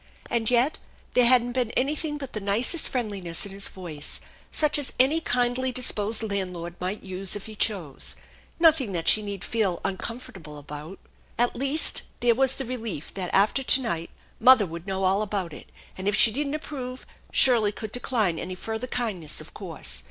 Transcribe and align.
And 0.31 0.49
yet 0.49 0.79
there 1.13 1.27
hadn't 1.27 1.51
been 1.51 1.69
anything 1.77 2.17
but 2.17 2.33
the 2.33 2.39
nicest 2.39 2.89
friendliness 2.89 3.45
in 3.45 3.51
his 3.51 3.69
voice, 3.69 4.19
such 4.51 4.79
as 4.79 4.93
any 4.99 5.19
kindly 5.21 5.71
disposed 5.71 6.23
landlord 6.23 6.73
might 6.81 7.03
use 7.03 7.35
if 7.35 7.45
he 7.45 7.53
chose, 7.53 8.15
nothing 8.59 8.93
that 8.93 9.07
she 9.07 9.21
need 9.21 9.43
feel 9.43 9.79
uncom 9.85 10.19
fortable 10.19 10.57
about. 10.57 10.97
At 11.37 11.55
least, 11.55 12.01
there 12.19 12.33
was 12.33 12.55
the 12.55 12.65
relief 12.65 13.13
that 13.13 13.29
after 13.31 13.61
to 13.61 13.79
night 13.81 14.09
mother 14.39 14.65
would 14.65 14.87
know 14.87 15.03
all 15.03 15.21
about 15.21 15.53
it; 15.53 15.71
and, 15.95 16.07
if 16.07 16.15
she 16.15 16.31
didn't 16.31 16.55
approve, 16.55 17.05
Shirley 17.31 17.71
could 17.71 17.91
decline 17.91 18.39
any 18.39 18.55
further 18.55 18.87
kindness, 18.87 19.39
of 19.39 19.53
course. 19.53 19.99